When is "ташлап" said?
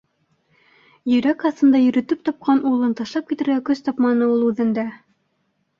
3.03-3.29